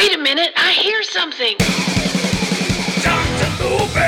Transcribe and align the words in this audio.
Wait 0.00 0.14
a 0.14 0.18
minute, 0.18 0.50
I 0.56 0.72
hear 0.72 1.02
something. 1.02 1.58
Dr. 3.04 3.50
Movie! 3.60 4.00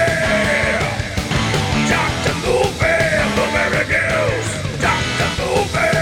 Dr. 1.87 2.35
Movie! 2.41 2.97
Blueberry 3.35 3.85
News! 3.93 4.49
Dr. 4.81 5.29
Movie! 5.37 5.93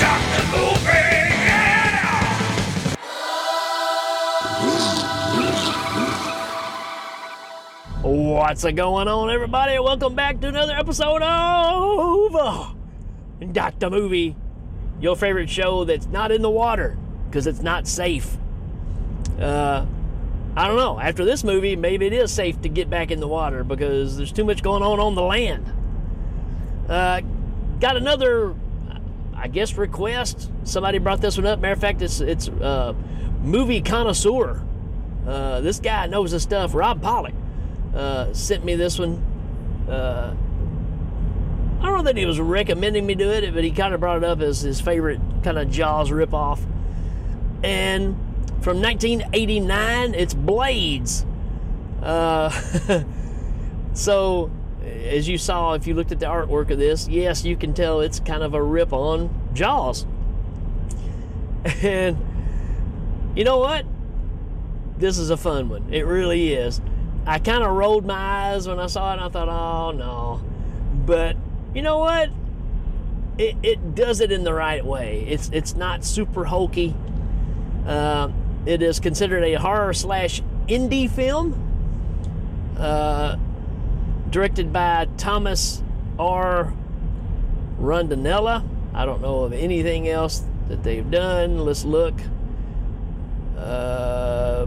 Dr. 0.00 0.44
Movie! 0.50 1.30
Yeah! 1.46 2.18
What's 8.02 8.64
a 8.64 8.72
going 8.72 9.06
on, 9.06 9.30
everybody? 9.30 9.78
Welcome 9.78 10.16
back 10.16 10.40
to 10.40 10.48
another 10.48 10.74
episode 10.74 11.22
of 11.22 12.74
Doctor 13.52 13.90
Movie, 13.90 14.34
your 15.00 15.14
favorite 15.14 15.48
show 15.48 15.84
that's 15.84 16.06
not 16.06 16.32
in 16.32 16.42
the 16.42 16.50
water 16.50 16.98
because 17.28 17.46
it's 17.46 17.62
not 17.62 17.86
safe. 17.86 18.36
Uh, 19.40 19.86
I 20.56 20.66
don't 20.66 20.76
know. 20.76 20.98
After 20.98 21.24
this 21.24 21.44
movie, 21.44 21.76
maybe 21.76 22.06
it 22.06 22.12
is 22.12 22.32
safe 22.32 22.60
to 22.62 22.68
get 22.68 22.90
back 22.90 23.10
in 23.10 23.20
the 23.20 23.28
water 23.28 23.62
because 23.62 24.16
there's 24.16 24.32
too 24.32 24.44
much 24.44 24.62
going 24.62 24.82
on 24.82 24.98
on 24.98 25.14
the 25.14 25.22
land. 25.22 25.72
Uh, 26.88 27.20
got 27.80 27.96
another, 27.96 28.54
I 29.36 29.48
guess, 29.48 29.74
request. 29.74 30.50
Somebody 30.64 30.98
brought 30.98 31.20
this 31.20 31.36
one 31.36 31.46
up. 31.46 31.60
Matter 31.60 31.74
of 31.74 31.80
fact, 31.80 32.02
it's 32.02 32.20
it's 32.20 32.48
uh, 32.48 32.94
movie 33.42 33.80
connoisseur. 33.80 34.62
Uh, 35.26 35.60
this 35.60 35.78
guy 35.78 36.06
knows 36.06 36.30
his 36.30 36.42
stuff. 36.42 36.74
Rob 36.74 37.02
Pollock 37.02 37.34
uh, 37.94 38.32
sent 38.32 38.64
me 38.64 38.74
this 38.74 38.98
one. 38.98 39.22
Uh, 39.88 40.34
I 41.80 41.86
don't 41.86 41.98
know 41.98 42.02
that 42.02 42.16
he 42.16 42.26
was 42.26 42.40
recommending 42.40 43.06
me 43.06 43.14
do 43.14 43.30
it, 43.30 43.54
but 43.54 43.62
he 43.62 43.70
kind 43.70 43.94
of 43.94 44.00
brought 44.00 44.16
it 44.16 44.24
up 44.24 44.40
as 44.40 44.60
his 44.62 44.80
favorite 44.80 45.20
kind 45.44 45.58
of 45.58 45.70
Jaws 45.70 46.10
ripoff. 46.10 46.58
And 47.62 48.16
from 48.60 48.80
1989, 48.80 50.14
it's 50.14 50.34
Blades. 50.34 51.24
Uh, 52.02 52.50
so, 53.92 54.50
as 54.84 55.28
you 55.28 55.38
saw, 55.38 55.74
if 55.74 55.86
you 55.86 55.94
looked 55.94 56.12
at 56.12 56.20
the 56.20 56.26
artwork 56.26 56.70
of 56.70 56.78
this, 56.78 57.08
yes, 57.08 57.44
you 57.44 57.56
can 57.56 57.74
tell 57.74 58.00
it's 58.00 58.20
kind 58.20 58.42
of 58.42 58.54
a 58.54 58.62
rip 58.62 58.92
on 58.92 59.30
Jaws. 59.54 60.06
And 61.82 62.16
you 63.34 63.44
know 63.44 63.58
what? 63.58 63.84
This 64.96 65.18
is 65.18 65.30
a 65.30 65.36
fun 65.36 65.68
one. 65.68 65.92
It 65.92 66.06
really 66.06 66.52
is. 66.54 66.80
I 67.26 67.38
kind 67.38 67.62
of 67.62 67.70
rolled 67.72 68.06
my 68.06 68.14
eyes 68.14 68.66
when 68.66 68.80
I 68.80 68.86
saw 68.86 69.12
it 69.12 69.20
I 69.20 69.28
thought, 69.28 69.48
oh 69.48 69.90
no. 69.90 70.42
But 71.06 71.36
you 71.74 71.82
know 71.82 71.98
what? 71.98 72.30
It, 73.36 73.56
it 73.62 73.94
does 73.94 74.20
it 74.20 74.32
in 74.32 74.44
the 74.44 74.52
right 74.52 74.84
way. 74.84 75.24
It's 75.28 75.50
it's 75.52 75.74
not 75.74 76.04
super 76.04 76.44
hokey. 76.44 76.94
Uh, 77.88 78.30
it 78.66 78.82
is 78.82 79.00
considered 79.00 79.42
a 79.42 79.54
horror 79.54 79.94
slash 79.94 80.42
indie 80.68 81.10
film. 81.10 81.64
Uh, 82.78 83.36
directed 84.30 84.72
by 84.72 85.08
Thomas 85.16 85.82
R. 86.18 86.72
Rondinella. 87.80 88.64
I 88.94 89.06
don't 89.06 89.22
know 89.22 89.44
of 89.44 89.52
anything 89.52 90.08
else 90.08 90.44
that 90.68 90.82
they've 90.82 91.10
done. 91.10 91.58
Let's 91.64 91.84
look. 91.84 92.14
Uh, 93.56 94.66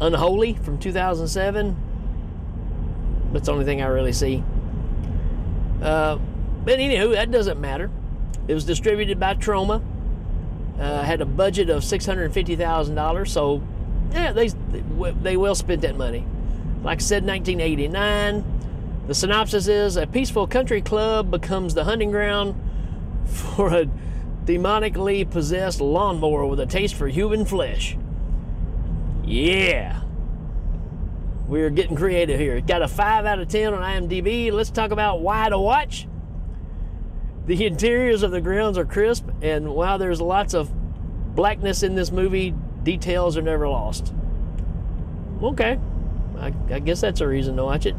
Unholy 0.00 0.54
from 0.54 0.78
2007. 0.78 1.76
That's 3.32 3.46
the 3.46 3.52
only 3.52 3.64
thing 3.64 3.82
I 3.82 3.86
really 3.86 4.12
see. 4.12 4.42
Uh, 5.82 6.18
but 6.64 6.78
anywho, 6.78 7.12
that 7.12 7.30
doesn't 7.30 7.60
matter. 7.60 7.90
It 8.48 8.54
was 8.54 8.64
distributed 8.64 9.20
by 9.20 9.34
Troma. 9.34 9.82
Uh, 10.78 11.02
had 11.02 11.20
a 11.20 11.26
budget 11.26 11.70
of 11.70 11.82
six 11.84 12.04
hundred 12.04 12.32
fifty 12.32 12.54
thousand 12.54 12.94
dollars, 12.94 13.32
so 13.32 13.62
yeah, 14.12 14.32
they 14.32 14.48
they 14.48 15.36
well 15.36 15.54
spent 15.54 15.82
that 15.82 15.96
money. 15.96 16.26
Like 16.82 16.98
I 16.98 17.02
said, 17.02 17.24
1989. 17.24 18.44
The 19.06 19.14
synopsis 19.14 19.68
is: 19.68 19.96
A 19.96 20.06
peaceful 20.06 20.46
country 20.46 20.82
club 20.82 21.30
becomes 21.30 21.74
the 21.74 21.84
hunting 21.84 22.10
ground 22.10 22.54
for 23.26 23.72
a 23.74 23.86
demonically 24.44 25.28
possessed 25.28 25.80
lawnmower 25.80 26.46
with 26.46 26.60
a 26.60 26.66
taste 26.66 26.94
for 26.94 27.08
human 27.08 27.44
flesh. 27.44 27.96
Yeah. 29.24 30.02
We're 31.48 31.70
getting 31.70 31.96
creative 31.96 32.38
here. 32.38 32.60
Got 32.60 32.82
a 32.82 32.88
5 32.88 33.24
out 33.24 33.38
of 33.38 33.48
10 33.48 33.74
on 33.74 33.82
IMDb. 33.82 34.52
Let's 34.52 34.70
talk 34.70 34.90
about 34.90 35.20
why 35.20 35.48
to 35.48 35.58
watch. 35.58 36.08
The 37.46 37.64
interiors 37.64 38.24
of 38.24 38.32
the 38.32 38.40
grounds 38.40 38.76
are 38.76 38.84
crisp, 38.84 39.28
and 39.40 39.74
while 39.74 39.98
there's 39.98 40.20
lots 40.20 40.52
of 40.52 40.70
blackness 41.36 41.84
in 41.84 41.94
this 41.94 42.10
movie, 42.10 42.54
details 42.82 43.36
are 43.36 43.42
never 43.42 43.68
lost. 43.68 44.12
Okay. 45.42 45.78
I, 46.38 46.52
I 46.70 46.80
guess 46.80 47.00
that's 47.00 47.20
a 47.20 47.26
reason 47.28 47.56
to 47.56 47.64
watch 47.64 47.86
it. 47.86 47.94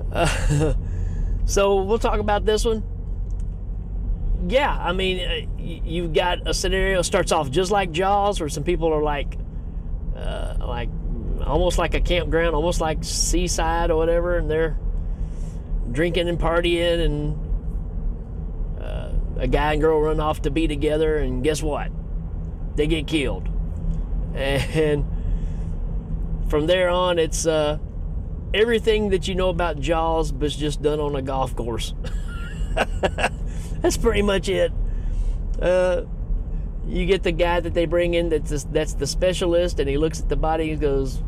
Uh, 0.09 0.73
so 1.45 1.83
we'll 1.83 1.99
talk 1.99 2.21
about 2.21 2.45
this 2.45 2.63
one. 2.63 2.81
Yeah, 4.47 4.71
I 4.73 4.93
mean, 4.93 5.19
uh, 5.19 5.61
you've 5.61 6.13
got 6.13 6.47
a 6.47 6.53
scenario 6.53 7.01
starts 7.01 7.33
off 7.33 7.51
just 7.51 7.69
like 7.69 7.91
Jaws, 7.91 8.39
where 8.39 8.47
some 8.47 8.63
people 8.63 8.87
are 8.93 9.03
like, 9.03 9.37
uh, 10.15 10.55
like 10.61 10.87
almost 11.45 11.77
like 11.77 11.93
a 11.93 11.99
campground, 11.99 12.55
almost 12.55 12.79
like 12.79 13.03
seaside 13.03 13.91
or 13.91 13.97
whatever, 13.97 14.37
and 14.37 14.49
they're 14.49 14.79
drinking 15.91 16.29
and 16.29 16.39
partying, 16.39 17.03
and 17.03 17.42
a 19.43 19.47
guy 19.47 19.73
and 19.73 19.81
girl 19.81 19.99
run 19.99 20.21
off 20.21 20.43
to 20.43 20.51
be 20.51 20.69
together, 20.69 21.17
and 21.17 21.43
guess 21.43 21.61
what? 21.61 21.91
They 22.77 22.87
get 22.87 23.07
killed, 23.07 23.49
and 24.33 25.05
from 26.49 26.65
there 26.65 26.87
on, 26.87 27.19
it's 27.19 27.45
uh, 27.45 27.77
everything 28.53 29.09
that 29.09 29.27
you 29.27 29.35
know 29.35 29.49
about 29.49 29.81
Jaws, 29.81 30.31
but 30.31 30.45
it's 30.45 30.55
just 30.55 30.81
done 30.81 31.01
on 31.01 31.13
a 31.17 31.21
golf 31.21 31.57
course. 31.57 31.93
that's 33.81 33.97
pretty 33.97 34.21
much 34.21 34.47
it. 34.47 34.71
Uh, 35.61 36.03
you 36.87 37.05
get 37.05 37.23
the 37.23 37.33
guy 37.33 37.59
that 37.59 37.73
they 37.73 37.85
bring 37.85 38.13
in 38.13 38.29
that's 38.29 38.63
that's 38.63 38.93
the 38.93 39.07
specialist, 39.07 39.77
and 39.81 39.89
he 39.89 39.97
looks 39.97 40.21
at 40.21 40.29
the 40.29 40.37
body 40.37 40.71
and 40.71 40.79
goes, 40.79 41.21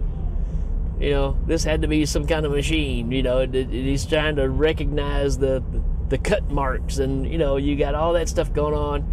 you 1.01 1.11
know, 1.11 1.37
this 1.47 1.65
had 1.65 1.81
to 1.81 1.89
be 1.89 2.05
some 2.05 2.25
kind 2.25 2.45
of 2.45 2.53
machine. 2.53 3.11
You 3.11 3.23
know, 3.23 3.39
it, 3.39 3.53
he's 3.53 4.05
trying 4.05 4.37
to 4.37 4.49
recognize 4.49 5.37
the 5.37 5.61
the 6.09 6.17
cut 6.17 6.49
marks, 6.49 6.97
and 6.99 7.29
you 7.29 7.37
know, 7.37 7.57
you 7.57 7.75
got 7.75 7.95
all 7.95 8.13
that 8.13 8.29
stuff 8.29 8.53
going 8.53 8.73
on. 8.73 9.09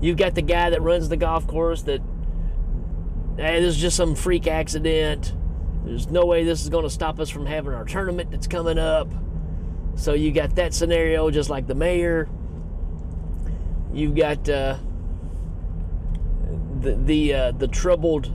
You've 0.00 0.16
got 0.16 0.34
the 0.34 0.42
guy 0.42 0.70
that 0.70 0.82
runs 0.82 1.08
the 1.08 1.16
golf 1.16 1.46
course 1.46 1.82
that, 1.82 2.00
hey, 3.36 3.60
this 3.60 3.76
is 3.76 3.80
just 3.80 3.96
some 3.96 4.14
freak 4.14 4.46
accident. 4.46 5.32
There's 5.84 6.08
no 6.08 6.24
way 6.24 6.44
this 6.44 6.62
is 6.62 6.68
going 6.68 6.84
to 6.84 6.90
stop 6.90 7.20
us 7.20 7.30
from 7.30 7.46
having 7.46 7.72
our 7.72 7.84
tournament 7.84 8.30
that's 8.30 8.46
coming 8.46 8.78
up. 8.78 9.12
So 9.94 10.14
you 10.14 10.32
got 10.32 10.56
that 10.56 10.74
scenario, 10.74 11.30
just 11.30 11.50
like 11.50 11.66
the 11.66 11.74
mayor. 11.74 12.28
You've 13.92 14.14
got 14.14 14.48
uh, 14.48 14.78
the 16.80 16.94
the 16.94 17.34
uh, 17.34 17.52
the 17.52 17.68
troubled 17.68 18.32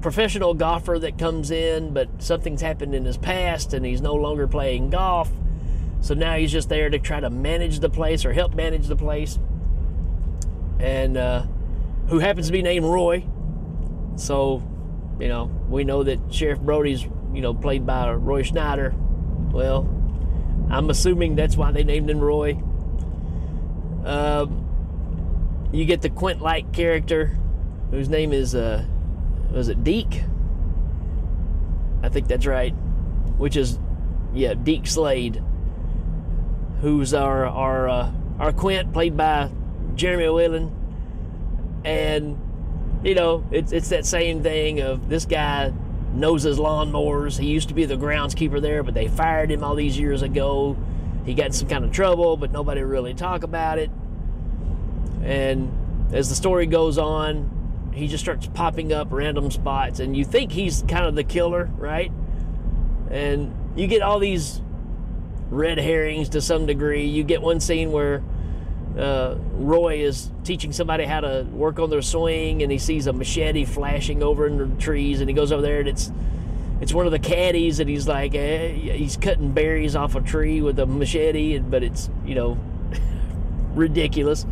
professional 0.00 0.54
golfer 0.54 0.98
that 0.98 1.18
comes 1.18 1.50
in, 1.50 1.92
but 1.94 2.22
something's 2.22 2.60
happened 2.60 2.94
in 2.94 3.04
his 3.04 3.16
past 3.16 3.72
and 3.72 3.84
he's 3.84 4.00
no 4.00 4.14
longer 4.14 4.46
playing 4.46 4.90
golf. 4.90 5.30
So 6.04 6.12
now 6.12 6.36
he's 6.36 6.52
just 6.52 6.68
there 6.68 6.90
to 6.90 6.98
try 6.98 7.18
to 7.18 7.30
manage 7.30 7.80
the 7.80 7.88
place 7.88 8.26
or 8.26 8.34
help 8.34 8.54
manage 8.54 8.88
the 8.88 8.96
place. 8.96 9.38
And 10.78 11.16
uh, 11.16 11.46
who 12.08 12.18
happens 12.18 12.48
to 12.48 12.52
be 12.52 12.60
named 12.60 12.84
Roy. 12.84 13.24
So, 14.16 14.62
you 15.18 15.28
know, 15.28 15.44
we 15.70 15.82
know 15.82 16.02
that 16.02 16.20
Sheriff 16.30 16.60
Brody's 16.60 17.06
you 17.32 17.40
know, 17.40 17.54
played 17.54 17.86
by 17.86 18.12
Roy 18.12 18.42
Schneider. 18.42 18.94
Well, 19.50 19.88
I'm 20.68 20.90
assuming 20.90 21.36
that's 21.36 21.56
why 21.56 21.72
they 21.72 21.84
named 21.84 22.10
him 22.10 22.20
Roy. 22.20 22.52
Um, 24.04 25.68
you 25.72 25.86
get 25.86 26.02
the 26.02 26.10
Quint 26.10 26.42
like 26.42 26.70
character, 26.74 27.38
whose 27.90 28.10
name 28.10 28.34
is, 28.34 28.54
uh, 28.54 28.84
was 29.50 29.68
it 29.68 29.82
Deke? 29.82 30.22
I 32.02 32.10
think 32.10 32.28
that's 32.28 32.44
right. 32.44 32.72
Which 33.38 33.56
is, 33.56 33.78
yeah, 34.34 34.52
Deke 34.52 34.86
Slade, 34.86 35.42
who's 36.80 37.14
our 37.14 37.46
our 37.46 37.88
uh, 37.88 38.12
our 38.38 38.52
Quint, 38.52 38.92
played 38.92 39.16
by 39.16 39.50
Jeremy 39.94 40.28
Whalen, 40.28 40.74
and 41.84 42.38
you 43.04 43.14
know, 43.14 43.44
it's 43.50 43.72
it's 43.72 43.90
that 43.90 44.06
same 44.06 44.42
thing 44.42 44.80
of 44.80 45.08
this 45.08 45.26
guy 45.26 45.72
knows 46.14 46.42
his 46.42 46.58
lawnmowers. 46.58 47.38
He 47.38 47.48
used 47.48 47.68
to 47.68 47.74
be 47.74 47.84
the 47.84 47.96
groundskeeper 47.96 48.60
there, 48.60 48.82
but 48.82 48.94
they 48.94 49.08
fired 49.08 49.50
him 49.50 49.62
all 49.62 49.74
these 49.74 49.98
years 49.98 50.22
ago. 50.22 50.76
He 51.24 51.34
got 51.34 51.46
in 51.46 51.52
some 51.52 51.68
kind 51.68 51.84
of 51.84 51.92
trouble, 51.92 52.36
but 52.36 52.50
nobody 52.50 52.82
really 52.82 53.14
talk 53.14 53.42
about 53.42 53.78
it. 53.78 53.90
And 55.22 55.72
as 56.12 56.28
the 56.28 56.34
story 56.34 56.66
goes 56.66 56.98
on, 56.98 57.90
he 57.94 58.08
just 58.08 58.22
starts 58.22 58.46
popping 58.46 58.92
up 58.92 59.08
random 59.10 59.50
spots, 59.50 60.00
and 60.00 60.16
you 60.16 60.24
think 60.24 60.52
he's 60.52 60.82
kind 60.88 61.06
of 61.06 61.14
the 61.14 61.24
killer, 61.24 61.70
right? 61.76 62.10
And 63.10 63.54
you 63.76 63.86
get 63.86 64.02
all 64.02 64.18
these 64.18 64.60
red 65.50 65.78
herrings 65.78 66.30
to 66.30 66.40
some 66.40 66.66
degree. 66.66 67.06
You 67.06 67.24
get 67.24 67.42
one 67.42 67.60
scene 67.60 67.92
where 67.92 68.22
uh, 68.98 69.36
Roy 69.52 70.00
is 70.04 70.30
teaching 70.44 70.72
somebody 70.72 71.04
how 71.04 71.20
to 71.20 71.46
work 71.50 71.78
on 71.78 71.90
their 71.90 72.02
swing, 72.02 72.62
and 72.62 72.70
he 72.70 72.78
sees 72.78 73.06
a 73.06 73.12
machete 73.12 73.64
flashing 73.64 74.22
over 74.22 74.46
in 74.46 74.58
the 74.58 74.80
trees, 74.80 75.20
and 75.20 75.28
he 75.28 75.34
goes 75.34 75.52
over 75.52 75.62
there, 75.62 75.80
and 75.80 75.88
it's 75.88 76.12
it's 76.80 76.92
one 76.92 77.06
of 77.06 77.12
the 77.12 77.18
caddies, 77.18 77.80
and 77.80 77.88
he's 77.88 78.06
like 78.06 78.34
eh, 78.34 78.68
he's 78.68 79.16
cutting 79.16 79.52
berries 79.52 79.96
off 79.96 80.14
a 80.14 80.20
tree 80.20 80.60
with 80.60 80.78
a 80.78 80.86
machete, 80.86 81.58
but 81.58 81.82
it's 81.82 82.08
you 82.24 82.34
know 82.34 82.58
ridiculous. 83.74 84.46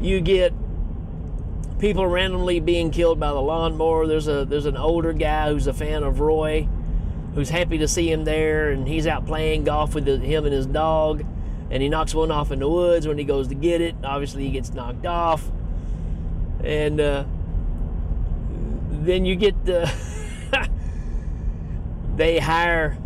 You 0.00 0.20
get 0.20 0.52
people 1.78 2.06
randomly 2.06 2.60
being 2.60 2.92
killed 2.92 3.18
by 3.18 3.28
the 3.28 3.40
lawnmower. 3.40 4.06
There's 4.06 4.28
a 4.28 4.44
there's 4.44 4.66
an 4.66 4.76
older 4.76 5.12
guy 5.12 5.50
who's 5.50 5.66
a 5.66 5.72
fan 5.72 6.04
of 6.04 6.20
Roy, 6.20 6.68
who's 7.34 7.50
happy 7.50 7.78
to 7.78 7.88
see 7.88 8.10
him 8.10 8.24
there, 8.24 8.70
and 8.70 8.86
he's 8.86 9.06
out 9.06 9.26
playing 9.26 9.64
golf 9.64 9.94
with 9.94 10.04
the, 10.04 10.18
him 10.18 10.44
and 10.44 10.54
his 10.54 10.66
dog 10.66 11.24
and 11.72 11.82
he 11.82 11.88
knocks 11.88 12.14
one 12.14 12.30
off 12.30 12.52
in 12.52 12.58
the 12.58 12.68
woods 12.68 13.08
when 13.08 13.16
he 13.16 13.24
goes 13.24 13.48
to 13.48 13.54
get 13.54 13.80
it. 13.80 13.96
Obviously, 14.04 14.44
he 14.44 14.50
gets 14.50 14.74
knocked 14.74 15.06
off, 15.06 15.50
and 16.62 17.00
uh, 17.00 17.24
then 18.90 19.24
you 19.24 19.34
get 19.34 19.64
the 19.64 19.90
they 22.16 22.38
hire. 22.38 22.98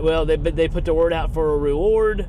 Well, 0.00 0.26
they 0.26 0.36
they 0.36 0.66
put 0.66 0.84
the 0.84 0.92
word 0.92 1.12
out 1.12 1.32
for 1.32 1.54
a 1.54 1.56
reward 1.56 2.26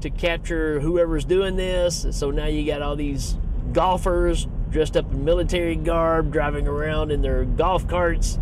to 0.00 0.08
capture 0.08 0.80
whoever's 0.80 1.26
doing 1.26 1.56
this. 1.56 2.06
So 2.12 2.30
now 2.30 2.46
you 2.46 2.66
got 2.66 2.80
all 2.80 2.96
these 2.96 3.36
golfers 3.72 4.48
dressed 4.70 4.96
up 4.96 5.12
in 5.12 5.26
military 5.26 5.76
garb, 5.76 6.32
driving 6.32 6.66
around 6.66 7.12
in 7.12 7.20
their 7.20 7.44
golf 7.44 7.86
carts, 7.86 8.38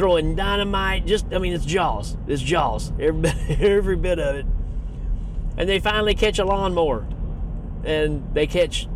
throwing 0.00 0.34
dynamite. 0.34 1.06
Just, 1.06 1.26
I 1.32 1.38
mean, 1.38 1.52
it's 1.52 1.66
Jaws. 1.66 2.16
It's 2.26 2.42
Jaws. 2.42 2.92
Every, 2.98 3.30
every 3.60 3.96
bit 3.96 4.18
of 4.18 4.36
it 4.36 4.46
and 5.60 5.68
they 5.68 5.78
finally 5.78 6.14
catch 6.14 6.38
a 6.38 6.44
lawnmower 6.44 7.06
and 7.84 8.34
they 8.34 8.46
catch 8.46 8.88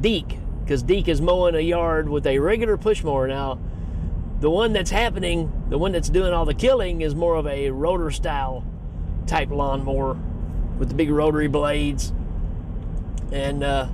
Deke 0.00 0.38
because 0.64 0.82
Deke 0.82 1.06
is 1.06 1.20
mowing 1.20 1.54
a 1.54 1.60
yard 1.60 2.08
with 2.08 2.26
a 2.26 2.40
regular 2.40 2.76
push 2.76 3.04
mower. 3.04 3.28
Now, 3.28 3.60
the 4.40 4.50
one 4.50 4.72
that's 4.72 4.90
happening, 4.90 5.52
the 5.68 5.78
one 5.78 5.92
that's 5.92 6.08
doing 6.08 6.32
all 6.32 6.44
the 6.44 6.54
killing, 6.54 7.00
is 7.02 7.14
more 7.14 7.36
of 7.36 7.46
a 7.46 7.70
rotor 7.70 8.10
style 8.10 8.64
type 9.28 9.50
lawnmower 9.50 10.18
with 10.78 10.88
the 10.88 10.94
big 10.96 11.10
rotary 11.10 11.46
blades. 11.46 12.12
And, 13.30 13.62
uh, 13.62 13.88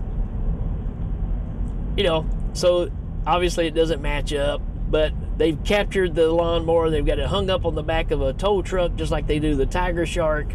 you 1.99 2.05
know, 2.05 2.27
so 2.55 2.91
obviously 3.27 3.67
it 3.67 3.75
doesn't 3.75 4.01
match 4.01 4.33
up, 4.33 4.63
but 4.91 5.13
they've 5.37 5.63
captured 5.65 6.15
the 6.15 6.31
lawnmower. 6.31 6.91
They've 6.91 7.07
got 7.07 7.19
it 7.19 7.27
hung 7.27 7.51
up 7.51 7.65
on 7.65 7.75
the 7.75 7.83
back 7.83 8.11
of 8.11 8.23
a 8.23 8.33
tow 8.33 8.63
truck 8.63 8.97
just 8.97 9.11
like 9.11 9.27
they 9.27 9.39
do 9.39 9.55
the 9.55 9.67
Tiger 9.67 10.07
Shark 10.07 10.49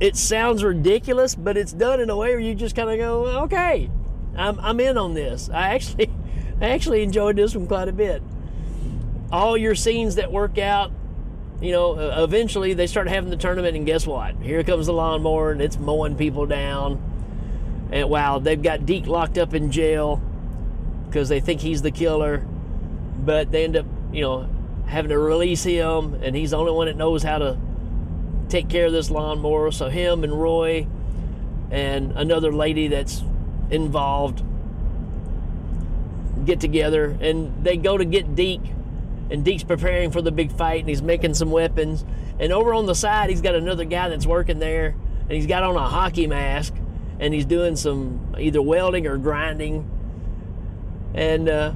it 0.00 0.16
sounds 0.16 0.64
ridiculous, 0.64 1.34
but 1.34 1.56
it's 1.56 1.72
done 1.72 2.00
in 2.00 2.08
a 2.08 2.16
way 2.16 2.30
where 2.30 2.40
you 2.40 2.54
just 2.54 2.74
kind 2.74 2.90
of 2.90 2.98
go, 2.98 3.42
okay, 3.42 3.90
I'm, 4.34 4.58
I'm 4.58 4.80
in 4.80 4.96
on 4.96 5.12
this. 5.12 5.50
I 5.50 5.74
actually, 5.74 6.10
I 6.60 6.70
actually 6.70 7.02
enjoyed 7.02 7.36
this 7.36 7.54
one 7.54 7.66
quite 7.66 7.88
a 7.88 7.92
bit. 7.92 8.22
All 9.30 9.56
your 9.56 9.74
scenes 9.74 10.16
that 10.16 10.32
work 10.32 10.58
out, 10.58 10.90
you 11.60 11.72
know, 11.72 11.98
eventually 12.24 12.72
they 12.72 12.86
start 12.86 13.08
having 13.08 13.28
the 13.28 13.36
tournament, 13.36 13.76
and 13.76 13.84
guess 13.84 14.06
what? 14.06 14.34
Here 14.36 14.64
comes 14.64 14.86
the 14.86 14.94
lawnmower, 14.94 15.52
and 15.52 15.60
it's 15.60 15.78
mowing 15.78 16.16
people 16.16 16.46
down. 16.46 17.88
And 17.92 18.08
wow, 18.08 18.38
they've 18.38 18.60
got 18.60 18.86
Deke 18.86 19.06
locked 19.06 19.36
up 19.36 19.52
in 19.52 19.70
jail 19.70 20.22
because 21.06 21.28
they 21.28 21.40
think 21.40 21.60
he's 21.60 21.82
the 21.82 21.90
killer, 21.90 22.46
but 23.24 23.50
they 23.50 23.64
end 23.64 23.76
up, 23.76 23.86
you 24.12 24.22
know, 24.22 24.48
having 24.86 25.10
to 25.10 25.18
release 25.18 25.62
him, 25.62 26.14
and 26.22 26.34
he's 26.34 26.50
the 26.50 26.56
only 26.56 26.72
one 26.72 26.86
that 26.86 26.96
knows 26.96 27.22
how 27.22 27.38
to 27.38 27.58
take 28.48 28.68
care 28.68 28.86
of 28.86 28.92
this 28.92 29.10
lawnmower. 29.10 29.70
So 29.70 29.88
him 29.88 30.24
and 30.24 30.32
Roy 30.32 30.86
and 31.70 32.12
another 32.12 32.52
lady 32.52 32.88
that's 32.88 33.22
involved 33.70 34.42
get 36.44 36.60
together 36.60 37.16
and 37.20 37.64
they 37.64 37.76
go 37.76 37.96
to 37.96 38.04
get 38.04 38.34
Deke 38.34 38.64
and 39.30 39.44
Deke's 39.44 39.62
preparing 39.62 40.10
for 40.10 40.20
the 40.20 40.32
big 40.32 40.50
fight 40.50 40.80
and 40.80 40.88
he's 40.88 41.02
making 41.02 41.34
some 41.34 41.50
weapons. 41.50 42.04
And 42.40 42.52
over 42.52 42.74
on 42.74 42.86
the 42.86 42.94
side 42.94 43.30
he's 43.30 43.40
got 43.40 43.54
another 43.54 43.84
guy 43.84 44.08
that's 44.08 44.26
working 44.26 44.58
there 44.58 44.96
and 45.22 45.30
he's 45.30 45.46
got 45.46 45.62
on 45.62 45.76
a 45.76 45.86
hockey 45.86 46.26
mask 46.26 46.74
and 47.20 47.32
he's 47.32 47.44
doing 47.44 47.76
some 47.76 48.34
either 48.38 48.60
welding 48.60 49.06
or 49.06 49.16
grinding. 49.18 49.88
And 51.14 51.48
uh, 51.48 51.72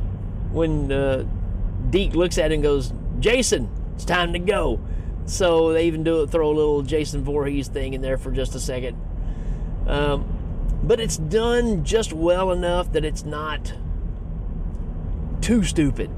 when 0.54 0.90
uh, 0.90 1.26
Deke 1.90 2.14
looks 2.14 2.38
at 2.38 2.46
him 2.46 2.52
and 2.52 2.62
goes, 2.62 2.92
Jason, 3.20 3.68
it's 3.94 4.04
time 4.04 4.32
to 4.32 4.38
go. 4.38 4.80
So 5.26 5.72
they 5.72 5.86
even 5.86 6.04
do 6.04 6.22
it, 6.22 6.30
throw 6.30 6.50
a 6.50 6.54
little 6.54 6.82
Jason 6.82 7.22
Voorhees 7.24 7.68
thing 7.68 7.94
in 7.94 8.00
there 8.00 8.18
for 8.18 8.30
just 8.30 8.54
a 8.54 8.60
second. 8.60 8.96
Um, 9.86 10.80
but 10.82 11.00
it's 11.00 11.16
done 11.16 11.84
just 11.84 12.12
well 12.12 12.52
enough 12.52 12.92
that 12.92 13.04
it's 13.04 13.24
not 13.24 13.74
too 15.40 15.62
stupid. 15.62 16.10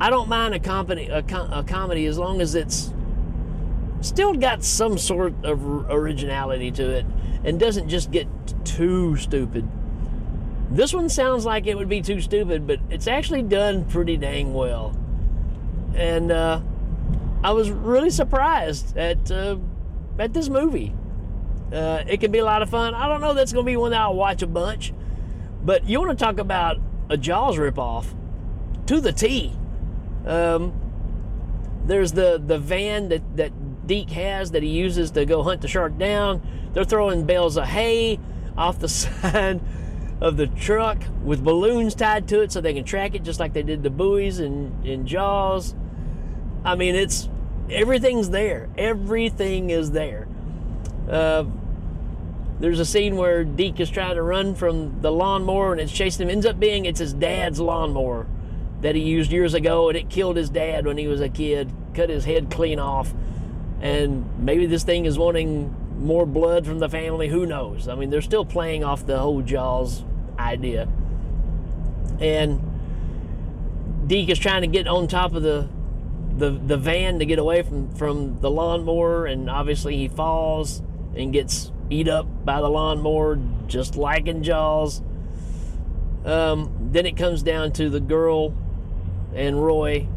I 0.00 0.10
don't 0.10 0.28
mind 0.28 0.54
a 0.54 0.58
comedy, 0.58 1.08
a, 1.08 1.18
a 1.18 1.64
comedy 1.66 2.06
as 2.06 2.18
long 2.18 2.40
as 2.40 2.54
it's 2.54 2.92
still 4.00 4.34
got 4.34 4.62
some 4.62 4.98
sort 4.98 5.34
of 5.44 5.90
originality 5.90 6.70
to 6.72 6.90
it 6.90 7.06
and 7.44 7.58
doesn't 7.58 7.88
just 7.88 8.10
get 8.10 8.28
too 8.64 9.16
stupid. 9.16 9.66
This 10.70 10.92
one 10.92 11.08
sounds 11.08 11.44
like 11.44 11.66
it 11.66 11.76
would 11.76 11.88
be 11.88 12.02
too 12.02 12.20
stupid, 12.20 12.66
but 12.66 12.80
it's 12.90 13.06
actually 13.06 13.42
done 13.42 13.84
pretty 13.84 14.16
dang 14.16 14.52
well. 14.52 14.96
And 15.94 16.32
uh, 16.32 16.60
I 17.42 17.52
was 17.52 17.70
really 17.70 18.10
surprised 18.10 18.96
at 18.96 19.30
uh, 19.30 19.56
at 20.18 20.32
this 20.32 20.48
movie. 20.48 20.92
Uh, 21.72 22.02
it 22.06 22.20
can 22.20 22.32
be 22.32 22.38
a 22.38 22.44
lot 22.44 22.62
of 22.62 22.70
fun. 22.70 22.94
I 22.94 23.08
don't 23.08 23.20
know 23.20 23.34
that's 23.34 23.52
going 23.52 23.64
to 23.64 23.70
be 23.70 23.76
one 23.76 23.90
that 23.92 24.00
I'll 24.00 24.14
watch 24.14 24.42
a 24.42 24.46
bunch, 24.46 24.92
but 25.64 25.88
you 25.88 26.00
want 26.00 26.16
to 26.16 26.24
talk 26.24 26.38
about 26.38 26.78
a 27.10 27.16
Jaws 27.16 27.56
ripoff 27.56 28.06
to 28.86 29.00
the 29.00 29.12
T. 29.12 29.52
Um, 30.26 30.72
there's 31.84 32.12
the 32.12 32.42
the 32.44 32.58
van 32.58 33.08
that 33.10 33.36
that 33.36 33.86
Deke 33.86 34.10
has 34.10 34.50
that 34.50 34.64
he 34.64 34.68
uses 34.68 35.12
to 35.12 35.24
go 35.24 35.44
hunt 35.44 35.60
the 35.60 35.68
shark 35.68 35.96
down. 35.96 36.42
They're 36.72 36.84
throwing 36.84 37.24
bales 37.24 37.56
of 37.56 37.66
hay 37.66 38.18
off 38.56 38.80
the 38.80 38.88
side 38.88 39.60
of 40.20 40.36
the 40.36 40.46
truck 40.46 41.02
with 41.22 41.44
balloons 41.44 41.94
tied 41.94 42.26
to 42.28 42.40
it 42.40 42.50
so 42.52 42.60
they 42.60 42.74
can 42.74 42.84
track 42.84 43.14
it 43.14 43.22
just 43.22 43.38
like 43.38 43.52
they 43.52 43.62
did 43.62 43.82
the 43.82 43.90
buoys 43.90 44.38
and, 44.38 44.84
in 44.86 45.06
Jaws. 45.06 45.74
I 46.64 46.74
mean, 46.74 46.94
it's 46.94 47.28
everything's 47.70 48.30
there. 48.30 48.68
Everything 48.78 49.70
is 49.70 49.90
there. 49.90 50.26
Uh, 51.10 51.44
there's 52.58 52.80
a 52.80 52.86
scene 52.86 53.16
where 53.16 53.44
Deke 53.44 53.80
is 53.80 53.90
trying 53.90 54.14
to 54.14 54.22
run 54.22 54.54
from 54.54 55.02
the 55.02 55.12
lawnmower 55.12 55.72
and 55.72 55.80
it's 55.80 55.92
chasing 55.92 56.26
him. 56.26 56.30
Ends 56.30 56.46
up 56.46 56.58
being 56.58 56.86
it's 56.86 57.00
his 57.00 57.12
dad's 57.12 57.60
lawnmower 57.60 58.26
that 58.80 58.94
he 58.94 59.02
used 59.02 59.30
years 59.30 59.52
ago 59.52 59.88
and 59.88 59.98
it 59.98 60.08
killed 60.08 60.36
his 60.36 60.48
dad 60.48 60.86
when 60.86 60.96
he 60.96 61.06
was 61.06 61.20
a 61.20 61.28
kid, 61.28 61.70
cut 61.94 62.08
his 62.08 62.24
head 62.24 62.50
clean 62.50 62.78
off. 62.78 63.12
And 63.82 64.26
maybe 64.38 64.64
this 64.64 64.84
thing 64.84 65.04
is 65.04 65.18
wanting 65.18 65.74
more 65.96 66.26
blood 66.26 66.66
from 66.66 66.78
the 66.78 66.88
family. 66.88 67.28
Who 67.28 67.46
knows? 67.46 67.88
I 67.88 67.94
mean, 67.94 68.10
they're 68.10 68.22
still 68.22 68.44
playing 68.44 68.84
off 68.84 69.06
the 69.06 69.18
whole 69.18 69.42
Jaws 69.42 70.04
idea. 70.38 70.88
And 72.20 72.60
Deke 74.06 74.30
is 74.30 74.38
trying 74.38 74.62
to 74.62 74.68
get 74.68 74.86
on 74.86 75.08
top 75.08 75.34
of 75.34 75.42
the 75.42 75.68
the 76.36 76.50
the 76.50 76.76
van 76.76 77.18
to 77.18 77.24
get 77.24 77.38
away 77.38 77.62
from 77.62 77.90
from 77.94 78.40
the 78.40 78.50
lawnmower, 78.50 79.26
and 79.26 79.48
obviously 79.48 79.96
he 79.96 80.08
falls 80.08 80.82
and 81.16 81.32
gets 81.32 81.72
eat 81.88 82.08
up 82.08 82.26
by 82.44 82.60
the 82.60 82.68
lawnmower, 82.68 83.38
just 83.66 83.96
like 83.96 84.26
in 84.26 84.42
Jaws. 84.42 85.02
Um, 86.24 86.90
then 86.92 87.06
it 87.06 87.16
comes 87.16 87.42
down 87.42 87.72
to 87.72 87.88
the 87.88 88.00
girl 88.00 88.52
and 89.32 89.62
Roy 89.62 90.08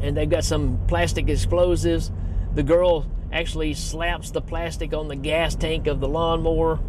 and 0.00 0.16
they've 0.16 0.28
got 0.28 0.44
some 0.44 0.80
plastic 0.86 1.28
explosives. 1.28 2.10
The 2.54 2.62
girl 2.62 3.06
actually 3.32 3.74
slaps 3.74 4.30
the 4.30 4.40
plastic 4.40 4.92
on 4.92 5.08
the 5.08 5.16
gas 5.16 5.54
tank 5.54 5.86
of 5.86 6.00
the 6.00 6.08
lawnmower, 6.08 6.80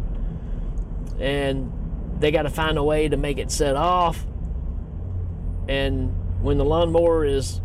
and 1.20 1.72
they 2.18 2.30
got 2.30 2.42
to 2.42 2.50
find 2.50 2.78
a 2.78 2.84
way 2.84 3.08
to 3.08 3.16
make 3.16 3.38
it 3.38 3.50
set 3.50 3.76
off. 3.76 4.26
And 5.68 6.12
when 6.42 6.58
the 6.58 6.64
lawnmower 6.64 7.24
is 7.24 7.60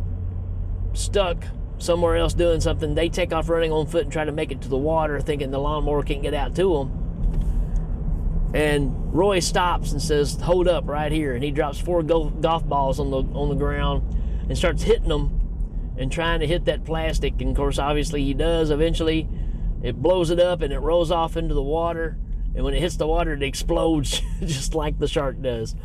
stuck 0.94 1.44
somewhere 1.80 2.16
else 2.16 2.34
doing 2.34 2.62
something, 2.62 2.96
they 2.96 3.10
take 3.10 3.34
off 3.34 3.50
running 3.50 3.72
on 3.72 3.88
foot 3.88 4.04
and 4.04 4.12
try 4.12 4.26
to 4.26 4.32
make 4.32 4.52
it 4.52 4.62
to 4.62 4.70
the 4.70 4.78
water, 4.78 5.20
thinking 5.20 5.52
the 5.52 5.60
lawnmower 5.60 6.04
can't 6.04 6.22
get 6.22 6.34
out 6.34 6.56
to 6.56 6.78
them. 6.78 8.52
And 8.54 9.14
Roy 9.14 9.40
stops 9.40 9.92
and 9.92 10.02
says, 10.02 10.40
"Hold 10.42 10.68
up, 10.68 10.88
right 10.88 11.12
here!" 11.12 11.36
And 11.36 11.44
he 11.44 11.52
drops 11.52 11.80
four 11.80 12.02
golf, 12.02 12.66
balls 12.68 13.00
on 13.00 13.12
the 13.12 13.24
on 13.38 13.50
the 13.50 13.56
ground 13.56 14.04
and 14.48 14.58
starts 14.58 14.84
hitting 14.84 15.10
them 15.10 15.42
and 15.98 16.12
trying 16.12 16.40
to 16.42 16.48
hit 16.48 16.66
that 16.66 16.86
plastic. 16.86 17.40
And 17.42 17.52
of 17.52 17.56
course, 17.56 17.80
obviously, 17.80 18.24
he 18.24 18.34
does. 18.34 18.70
Eventually, 18.70 19.28
it 19.82 19.96
blows 19.96 20.30
it 20.30 20.40
up 20.40 20.62
and 20.62 20.74
it 20.74 20.80
rolls 20.80 21.12
off 21.12 21.38
into 21.38 21.54
the 21.54 21.64
water. 21.64 22.18
And 22.56 22.64
when 22.64 22.74
it 22.74 22.80
hits 22.80 22.98
the 22.98 23.08
water, 23.08 23.34
it 23.34 23.44
explodes 23.44 24.22
just 24.40 24.74
like 24.74 25.00
the 25.00 25.08
shark 25.08 25.42
does. 25.42 25.76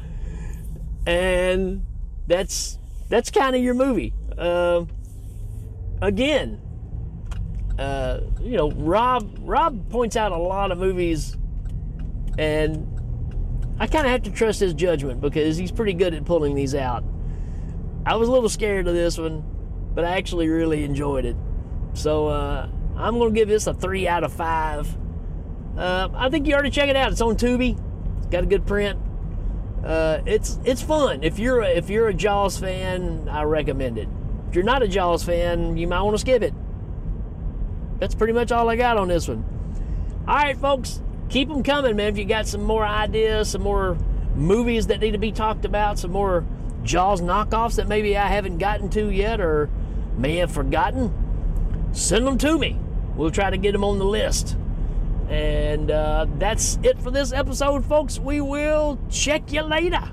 And 1.06 1.84
that's 2.26 2.78
that's 3.08 3.30
kind 3.30 3.56
of 3.56 3.62
your 3.62 3.74
movie. 3.74 4.14
Uh, 4.38 4.84
again, 6.00 6.60
uh, 7.78 8.20
you 8.40 8.56
know, 8.56 8.70
Rob 8.70 9.38
Rob 9.40 9.90
points 9.90 10.16
out 10.16 10.32
a 10.32 10.36
lot 10.36 10.72
of 10.72 10.78
movies, 10.78 11.36
and 12.38 12.88
I 13.78 13.86
kind 13.86 14.06
of 14.06 14.12
have 14.12 14.22
to 14.22 14.30
trust 14.30 14.60
his 14.60 14.74
judgment 14.74 15.20
because 15.20 15.56
he's 15.56 15.72
pretty 15.72 15.94
good 15.94 16.14
at 16.14 16.24
pulling 16.24 16.54
these 16.54 16.74
out. 16.74 17.04
I 18.06 18.16
was 18.16 18.28
a 18.28 18.32
little 18.32 18.48
scared 18.48 18.86
of 18.88 18.94
this 18.94 19.18
one, 19.18 19.44
but 19.94 20.04
I 20.04 20.16
actually 20.16 20.48
really 20.48 20.84
enjoyed 20.84 21.24
it. 21.24 21.36
So 21.94 22.28
uh, 22.28 22.68
I'm 22.96 23.18
going 23.18 23.34
to 23.34 23.38
give 23.38 23.48
this 23.48 23.66
a 23.66 23.74
three 23.74 24.08
out 24.08 24.24
of 24.24 24.32
five. 24.32 24.88
Uh, 25.76 26.08
I 26.14 26.28
think 26.28 26.46
you 26.46 26.54
already 26.54 26.70
check 26.70 26.88
it 26.88 26.96
out. 26.96 27.12
It's 27.12 27.20
on 27.20 27.36
Tubi. 27.36 27.78
It's 28.18 28.26
got 28.26 28.42
a 28.44 28.46
good 28.46 28.66
print. 28.66 28.98
Uh, 29.84 30.20
it's 30.26 30.60
it's 30.64 30.80
fun. 30.80 31.24
If 31.24 31.38
you're 31.38 31.60
a, 31.62 31.68
if 31.68 31.90
you're 31.90 32.08
a 32.08 32.14
Jaws 32.14 32.58
fan, 32.58 33.28
I 33.28 33.42
recommend 33.42 33.98
it. 33.98 34.08
If 34.48 34.54
you're 34.54 34.64
not 34.64 34.82
a 34.82 34.88
Jaws 34.88 35.24
fan, 35.24 35.76
you 35.76 35.88
might 35.88 36.02
want 36.02 36.14
to 36.14 36.20
skip 36.20 36.42
it. 36.42 36.54
That's 37.98 38.14
pretty 38.14 38.32
much 38.32 38.52
all 38.52 38.68
I 38.68 38.76
got 38.76 38.96
on 38.96 39.08
this 39.08 39.28
one. 39.28 39.44
All 40.28 40.36
right, 40.36 40.56
folks, 40.56 41.00
keep 41.28 41.48
them 41.48 41.62
coming, 41.62 41.96
man. 41.96 42.08
If 42.08 42.18
you 42.18 42.24
got 42.24 42.46
some 42.46 42.62
more 42.62 42.84
ideas, 42.84 43.50
some 43.50 43.62
more 43.62 43.96
movies 44.34 44.86
that 44.88 45.00
need 45.00 45.12
to 45.12 45.18
be 45.18 45.32
talked 45.32 45.64
about, 45.64 45.98
some 45.98 46.12
more 46.12 46.44
Jaws 46.84 47.20
knockoffs 47.20 47.76
that 47.76 47.88
maybe 47.88 48.16
I 48.16 48.28
haven't 48.28 48.58
gotten 48.58 48.88
to 48.90 49.10
yet 49.10 49.40
or 49.40 49.68
may 50.16 50.36
have 50.36 50.50
forgotten, 50.50 51.12
send 51.92 52.26
them 52.26 52.38
to 52.38 52.58
me. 52.58 52.78
We'll 53.16 53.30
try 53.30 53.50
to 53.50 53.56
get 53.56 53.72
them 53.72 53.84
on 53.84 53.98
the 53.98 54.04
list. 54.04 54.56
And 55.28 55.90
uh, 55.90 56.26
that's 56.38 56.78
it 56.82 57.00
for 57.00 57.10
this 57.10 57.32
episode, 57.32 57.84
folks. 57.84 58.18
We 58.18 58.40
will 58.40 58.98
check 59.10 59.52
you 59.52 59.62
later. 59.62 60.12